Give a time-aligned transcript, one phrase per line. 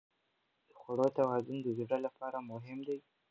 [0.69, 2.97] د خوړو توازن د زړه لپاره مهم دی.